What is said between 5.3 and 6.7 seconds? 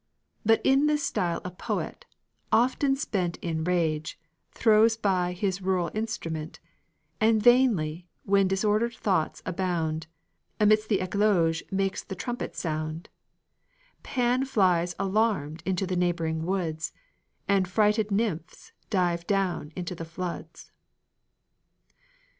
his rural instrument,